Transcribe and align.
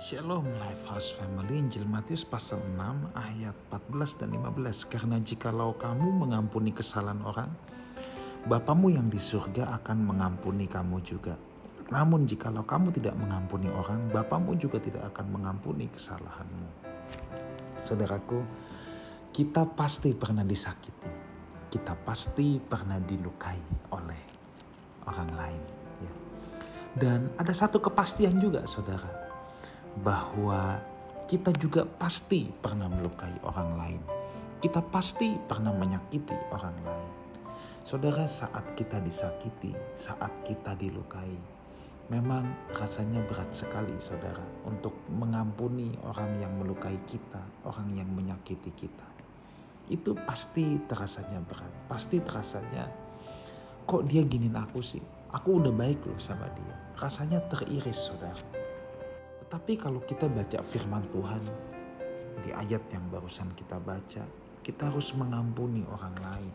Shalom 0.00 0.48
Lifehouse 0.56 1.12
Family. 1.12 1.60
Injil 1.60 1.84
Matius 1.84 2.24
pasal 2.24 2.56
6 2.72 3.12
ayat 3.12 3.52
14 3.68 4.16
dan 4.16 4.32
15 4.32 4.88
Karena 4.88 5.20
jikalau 5.20 5.76
kamu 5.76 6.24
mengampuni 6.24 6.72
kesalahan 6.72 7.20
orang 7.20 7.52
Bapamu 8.48 8.88
yang 8.88 9.12
di 9.12 9.20
surga 9.20 9.68
akan 9.76 10.08
mengampuni 10.08 10.64
kamu 10.64 11.04
juga. 11.04 11.36
Namun 11.92 12.24
jikalau 12.24 12.64
kamu 12.64 12.96
tidak 12.96 13.12
mengampuni 13.20 13.68
orang 13.68 14.08
Bapamu 14.08 14.56
juga 14.56 14.80
tidak 14.80 15.12
akan 15.12 15.36
mengampuni 15.36 15.84
kesalahanmu. 15.92 16.68
Saudaraku 17.84 18.40
kita 19.36 19.68
pasti 19.68 20.16
pernah 20.16 20.48
disakiti. 20.48 21.12
Kita 21.68 21.92
pasti 22.00 22.56
pernah 22.56 22.96
dilukai 22.96 23.92
oleh 23.92 24.22
orang 25.12 25.30
lain 25.36 25.62
ya. 26.00 26.12
Dan 26.96 27.36
ada 27.36 27.52
satu 27.52 27.84
kepastian 27.84 28.40
juga 28.40 28.64
saudara 28.64 29.29
bahwa 30.00 30.80
kita 31.28 31.54
juga 31.54 31.86
pasti 31.86 32.48
pernah 32.48 32.90
melukai 32.90 33.32
orang 33.46 33.70
lain. 33.78 34.02
Kita 34.60 34.82
pasti 34.82 35.38
pernah 35.38 35.72
menyakiti 35.72 36.36
orang 36.52 36.76
lain. 36.84 37.12
Saudara, 37.80 38.28
saat 38.28 38.76
kita 38.76 39.00
disakiti, 39.00 39.72
saat 39.96 40.30
kita 40.44 40.76
dilukai, 40.76 41.32
memang 42.12 42.44
rasanya 42.76 43.24
berat 43.24 43.54
sekali, 43.54 43.96
saudara, 43.96 44.44
untuk 44.68 44.92
mengampuni 45.08 45.96
orang 46.04 46.34
yang 46.36 46.52
melukai 46.60 46.98
kita, 47.08 47.40
orang 47.64 47.88
yang 47.94 48.10
menyakiti 48.12 48.74
kita. 48.76 49.08
Itu 49.88 50.12
pasti 50.28 50.76
terasanya 50.86 51.40
berat, 51.46 51.72
pasti 51.88 52.20
terasanya 52.20 52.90
kok 53.90 54.06
dia 54.06 54.22
giniin 54.22 54.54
aku 54.54 54.78
sih? 54.84 55.02
Aku 55.34 55.58
udah 55.58 55.74
baik 55.74 55.98
loh 56.06 56.20
sama 56.22 56.46
dia. 56.54 56.74
Rasanya 56.98 57.42
teriris, 57.50 58.10
saudara. 58.10 58.59
Tapi 59.50 59.74
kalau 59.74 59.98
kita 60.06 60.30
baca 60.30 60.62
firman 60.62 61.02
Tuhan 61.10 61.42
di 62.38 62.54
ayat 62.54 62.86
yang 62.94 63.10
barusan 63.10 63.50
kita 63.58 63.82
baca, 63.82 64.22
kita 64.62 64.94
harus 64.94 65.10
mengampuni 65.18 65.82
orang 65.90 66.14
lain. 66.22 66.54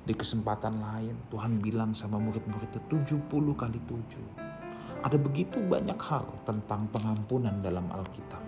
Di 0.00 0.16
kesempatan 0.16 0.80
lain 0.80 1.12
Tuhan 1.28 1.60
bilang 1.60 1.92
sama 1.92 2.16
murid-muridnya 2.16 2.80
70 2.88 3.20
kali 3.52 3.80
7. 3.84 5.04
Ada 5.04 5.20
begitu 5.20 5.60
banyak 5.60 6.00
hal 6.00 6.24
tentang 6.48 6.88
pengampunan 6.88 7.60
dalam 7.60 7.84
Alkitab. 7.92 8.40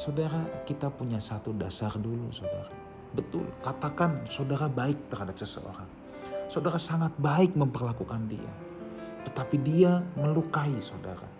Saudara, 0.00 0.40
kita 0.64 0.88
punya 0.88 1.20
satu 1.20 1.52
dasar 1.52 1.92
dulu 2.00 2.32
saudara. 2.32 2.72
Betul, 3.12 3.44
katakan 3.60 4.24
saudara 4.24 4.72
baik 4.72 5.12
terhadap 5.12 5.36
seseorang. 5.36 5.90
Saudara 6.48 6.80
sangat 6.80 7.12
baik 7.20 7.52
memperlakukan 7.60 8.24
dia. 8.24 8.54
Tetapi 9.28 9.56
dia 9.60 10.00
melukai 10.16 10.80
saudara 10.80 11.39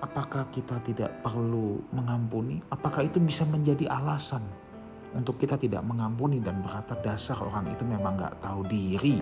apakah 0.00 0.48
kita 0.50 0.80
tidak 0.82 1.12
perlu 1.20 1.80
mengampuni? 1.92 2.60
Apakah 2.72 3.06
itu 3.06 3.20
bisa 3.20 3.44
menjadi 3.46 3.86
alasan 3.88 4.42
untuk 5.12 5.36
kita 5.36 5.60
tidak 5.60 5.84
mengampuni 5.84 6.40
dan 6.40 6.60
berkata 6.64 6.96
dasar 7.04 7.38
orang 7.40 7.68
itu 7.70 7.84
memang 7.84 8.16
nggak 8.16 8.40
tahu 8.40 8.64
diri? 8.66 9.20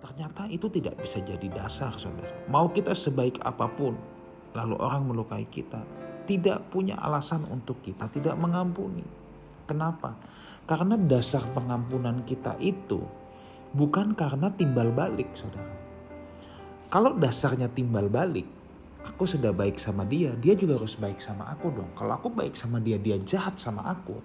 Ternyata 0.00 0.48
itu 0.48 0.72
tidak 0.72 0.96
bisa 0.96 1.20
jadi 1.20 1.44
dasar, 1.52 1.92
saudara. 2.00 2.32
Mau 2.48 2.72
kita 2.72 2.96
sebaik 2.96 3.36
apa 3.44 3.68
pun, 3.68 3.92
lalu 4.56 4.76
orang 4.80 5.04
melukai 5.04 5.44
kita, 5.44 5.84
tidak 6.24 6.64
punya 6.72 6.96
alasan 7.04 7.44
untuk 7.52 7.84
kita 7.84 8.08
tidak 8.08 8.36
mengampuni. 8.40 9.04
Kenapa? 9.68 10.16
Karena 10.64 10.96
dasar 10.96 11.44
pengampunan 11.52 12.24
kita 12.24 12.56
itu 12.64 13.04
bukan 13.76 14.16
karena 14.16 14.48
timbal 14.56 14.88
balik, 14.88 15.30
saudara. 15.36 15.76
Kalau 16.90 17.14
dasarnya 17.14 17.70
timbal 17.70 18.10
balik, 18.10 18.48
aku 19.06 19.24
sudah 19.24 19.52
baik 19.52 19.80
sama 19.80 20.04
dia, 20.04 20.32
dia 20.36 20.52
juga 20.52 20.76
harus 20.76 20.96
baik 20.96 21.20
sama 21.20 21.48
aku 21.48 21.72
dong. 21.72 21.90
Kalau 21.96 22.12
aku 22.16 22.28
baik 22.28 22.52
sama 22.52 22.80
dia, 22.82 23.00
dia 23.00 23.16
jahat 23.20 23.56
sama 23.56 23.84
aku, 23.88 24.16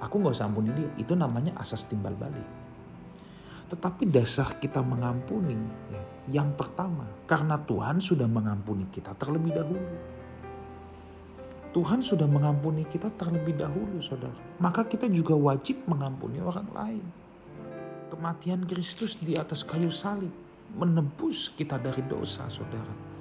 aku 0.00 0.14
nggak 0.20 0.34
usah 0.36 0.48
ampuni 0.48 0.72
dia. 0.72 0.88
Itu 0.96 1.12
namanya 1.16 1.56
asas 1.60 1.84
timbal 1.84 2.16
balik. 2.16 2.44
Tetapi 3.68 4.08
dasar 4.12 4.60
kita 4.60 4.84
mengampuni, 4.84 5.56
ya, 5.88 6.02
yang 6.40 6.52
pertama, 6.52 7.08
karena 7.24 7.56
Tuhan 7.64 8.00
sudah 8.00 8.28
mengampuni 8.28 8.88
kita 8.92 9.16
terlebih 9.16 9.52
dahulu. 9.56 9.96
Tuhan 11.74 11.98
sudah 12.06 12.30
mengampuni 12.30 12.86
kita 12.86 13.10
terlebih 13.18 13.58
dahulu, 13.58 13.98
saudara. 13.98 14.38
Maka 14.62 14.86
kita 14.86 15.10
juga 15.10 15.34
wajib 15.34 15.82
mengampuni 15.90 16.38
orang 16.38 16.70
lain. 16.70 17.04
Kematian 18.14 18.62
Kristus 18.62 19.18
di 19.18 19.34
atas 19.34 19.66
kayu 19.66 19.90
salib 19.90 20.30
menebus 20.78 21.50
kita 21.50 21.82
dari 21.82 22.06
dosa, 22.06 22.46
saudara 22.46 23.13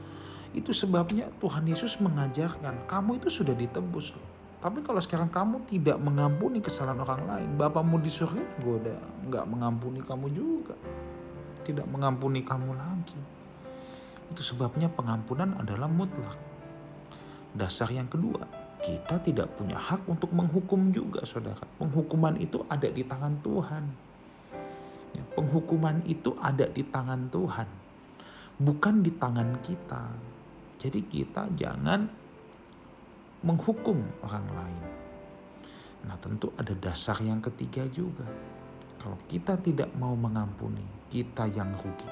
itu 0.53 0.69
sebabnya 0.69 1.30
Tuhan 1.41 1.66
Yesus 1.66 1.97
mengajarkan 1.97 2.86
kamu 2.86 3.18
itu 3.22 3.30
sudah 3.30 3.58
ditebus 3.58 4.14
loh. 4.14 4.30
Tapi 4.64 4.80
kalau 4.80 5.03
sekarang 5.03 5.28
kamu 5.28 5.68
tidak 5.68 6.00
mengampuni 6.00 6.64
kesalahan 6.64 7.03
orang 7.03 7.22
lain, 7.28 7.50
Bapamu 7.59 8.00
di 8.00 8.08
surga 8.08 8.40
udah 8.63 9.00
nggak 9.28 9.46
mengampuni 9.50 10.00
kamu 10.00 10.31
juga. 10.31 10.78
Tidak 11.68 11.84
mengampuni 11.84 12.46
kamu 12.47 12.72
lagi. 12.72 13.19
Itu 14.31 14.40
sebabnya 14.40 14.88
pengampunan 14.88 15.59
adalah 15.59 15.92
mutlak. 15.92 16.40
Dasar 17.52 17.92
yang 17.92 18.08
kedua, 18.08 18.47
kita 18.80 19.19
tidak 19.19 19.52
punya 19.59 19.75
hak 19.75 20.08
untuk 20.08 20.31
menghukum 20.31 20.96
juga 20.96 21.28
saudara. 21.28 21.63
Penghukuman 21.75 22.40
itu 22.40 22.63
ada 22.72 22.88
di 22.88 23.03
tangan 23.03 23.44
Tuhan. 23.44 23.84
Ya, 25.12 25.24
penghukuman 25.36 26.08
itu 26.08 26.40
ada 26.40 26.72
di 26.72 26.88
tangan 26.88 27.28
Tuhan. 27.28 27.68
Bukan 28.63 29.03
di 29.03 29.12
tangan 29.12 29.59
kita. 29.59 30.03
Jadi 30.83 30.99
kita 31.07 31.47
jangan 31.55 32.03
menghukum 33.47 34.03
orang 34.19 34.47
lain. 34.51 34.83
Nah 36.03 36.19
tentu 36.19 36.51
ada 36.59 36.75
dasar 36.75 37.16
yang 37.23 37.39
ketiga 37.39 37.88
juga. 37.88 38.27
Kalau 38.99 39.16
kita 39.31 39.55
tidak 39.63 39.91
mau 39.95 40.16
mengampuni, 40.16 40.83
kita 41.07 41.47
yang 41.47 41.71
rugi. 41.79 42.11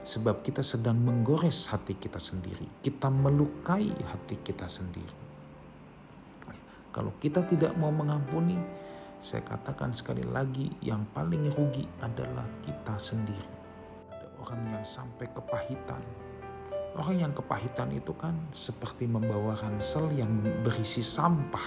Sebab 0.00 0.40
kita 0.40 0.64
sedang 0.64 0.96
menggores 0.96 1.68
hati 1.68 2.00
kita 2.00 2.16
sendiri. 2.16 2.64
Kita 2.80 3.12
melukai 3.12 3.92
hati 4.08 4.40
kita 4.40 4.64
sendiri. 4.64 5.20
Kalau 6.90 7.12
kita 7.20 7.44
tidak 7.44 7.76
mau 7.76 7.92
mengampuni, 7.92 8.56
saya 9.20 9.44
katakan 9.44 9.92
sekali 9.92 10.24
lagi 10.24 10.72
yang 10.80 11.04
paling 11.12 11.52
rugi 11.52 11.84
adalah 12.00 12.48
kita 12.64 12.96
sendiri. 12.96 13.52
Ada 14.08 14.26
orang 14.40 14.60
yang 14.74 14.84
sampai 14.84 15.28
kepahitan, 15.30 16.02
Orang 16.98 17.22
yang 17.22 17.30
kepahitan 17.30 17.94
itu 17.94 18.10
kan 18.18 18.34
seperti 18.50 19.06
membawa 19.06 19.54
ransel 19.54 20.10
yang 20.10 20.42
berisi 20.66 21.06
sampah 21.06 21.62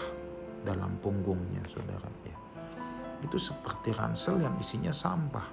dalam 0.67 0.99
punggungnya 0.99 1.63
saudara 1.63 2.11
ya. 2.27 2.35
Itu 3.23 3.39
seperti 3.39 3.95
ransel 3.95 4.43
yang 4.43 4.51
isinya 4.59 4.91
sampah. 4.91 5.47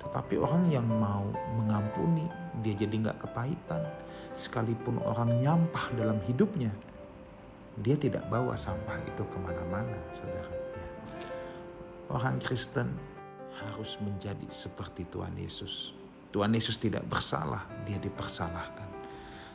Tetapi 0.00 0.34
orang 0.40 0.72
yang 0.72 0.88
mau 0.88 1.28
mengampuni 1.60 2.24
dia 2.64 2.72
jadi 2.72 2.96
nggak 2.96 3.28
kepahitan. 3.28 3.84
Sekalipun 4.32 4.96
orang 5.04 5.44
nyampah 5.44 5.92
dalam 5.92 6.16
hidupnya, 6.24 6.72
dia 7.84 7.96
tidak 8.00 8.24
bawa 8.32 8.56
sampah 8.56 8.96
itu 9.04 9.20
ke 9.20 9.36
mana-mana 9.44 9.96
saudara 10.16 10.48
ya. 10.52 10.88
Orang 12.08 12.40
Kristen 12.40 12.88
harus 13.52 14.00
menjadi 14.00 14.48
seperti 14.48 15.04
Tuhan 15.12 15.36
Yesus 15.36 16.01
Tuhan 16.32 16.56
Yesus 16.56 16.80
tidak 16.80 17.04
bersalah, 17.06 17.68
dia 17.84 18.00
dipersalahkan. 18.00 18.88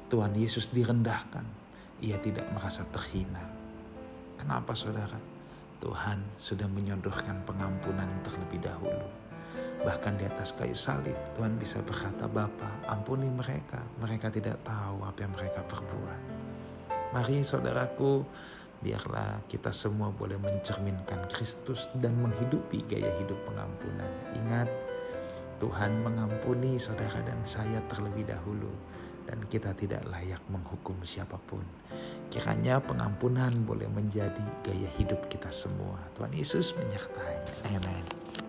Tuhan 0.08 0.32
Yesus 0.38 0.70
direndahkan, 0.70 1.44
ia 2.00 2.22
tidak 2.22 2.46
merasa 2.54 2.86
terhina. 2.94 3.42
Kenapa 4.38 4.78
saudara? 4.78 5.18
Tuhan 5.82 6.22
sudah 6.38 6.70
menyodorkan 6.70 7.42
pengampunan 7.50 8.10
terlebih 8.22 8.62
dahulu. 8.62 9.10
Bahkan 9.82 10.18
di 10.18 10.26
atas 10.26 10.54
kayu 10.54 10.74
salib, 10.74 11.18
Tuhan 11.38 11.58
bisa 11.58 11.82
berkata, 11.86 12.26
Bapa, 12.26 12.70
ampuni 12.90 13.30
mereka. 13.30 13.82
Mereka 14.02 14.34
tidak 14.34 14.62
tahu 14.66 15.06
apa 15.06 15.20
yang 15.22 15.34
mereka 15.38 15.62
perbuat. 15.66 16.22
Mari 17.14 17.46
saudaraku, 17.46 18.26
biarlah 18.82 19.42
kita 19.50 19.70
semua 19.74 20.10
boleh 20.14 20.38
mencerminkan 20.42 21.30
Kristus 21.30 21.90
dan 21.98 22.18
menghidupi 22.22 22.86
gaya 22.90 23.10
hidup 23.22 23.38
pengampunan. 23.46 24.10
Ingat, 24.38 24.70
Tuhan 25.58 26.06
mengampuni 26.06 26.78
saudara 26.78 27.18
dan 27.26 27.42
saya 27.42 27.82
terlebih 27.90 28.30
dahulu 28.30 28.70
dan 29.26 29.42
kita 29.50 29.74
tidak 29.74 30.06
layak 30.08 30.40
menghukum 30.48 30.96
siapa 31.02 31.36
pun. 31.50 31.66
Kiranya 32.30 32.78
pengampunan 32.80 33.52
boleh 33.66 33.90
menjadi 33.90 34.44
gaya 34.62 34.90
hidup 35.02 35.26
kita 35.28 35.50
semua. 35.50 35.98
Tuhan 36.16 36.32
Yesus 36.32 36.78
menyertai. 36.78 37.36
Amin. 37.74 38.47